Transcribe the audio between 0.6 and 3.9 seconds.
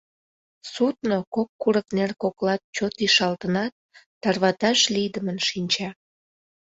—Судно, кок курыкнер коклат чот ишалтынат,